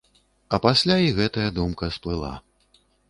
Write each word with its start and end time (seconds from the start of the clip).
А 0.57 0.59
пасля 0.63 0.95
і 1.07 1.13
гэтая 1.19 1.45
думка 1.59 1.91
сплыла. 1.99 2.33